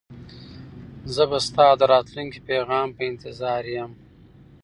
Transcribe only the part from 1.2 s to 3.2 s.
به ستا د راتلونکي پیغام په